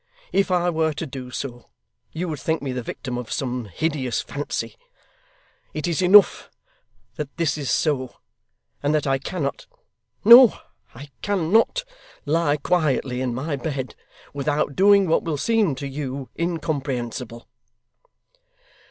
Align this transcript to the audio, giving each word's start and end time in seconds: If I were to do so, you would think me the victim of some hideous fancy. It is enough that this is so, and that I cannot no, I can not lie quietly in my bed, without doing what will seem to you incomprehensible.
If 0.33 0.49
I 0.49 0.71
were 0.71 0.93
to 0.93 1.05
do 1.05 1.29
so, 1.29 1.69
you 2.11 2.27
would 2.27 2.39
think 2.39 2.59
me 2.63 2.71
the 2.71 2.81
victim 2.81 3.19
of 3.19 3.31
some 3.31 3.65
hideous 3.65 4.19
fancy. 4.19 4.75
It 5.75 5.87
is 5.87 6.01
enough 6.01 6.49
that 7.17 7.37
this 7.37 7.55
is 7.55 7.69
so, 7.69 8.15
and 8.81 8.95
that 8.95 9.05
I 9.05 9.19
cannot 9.19 9.67
no, 10.25 10.57
I 10.95 11.11
can 11.21 11.51
not 11.51 11.83
lie 12.25 12.57
quietly 12.57 13.21
in 13.21 13.35
my 13.35 13.55
bed, 13.55 13.93
without 14.33 14.75
doing 14.75 15.07
what 15.07 15.21
will 15.21 15.37
seem 15.37 15.75
to 15.75 15.87
you 15.87 16.29
incomprehensible. 16.35 17.47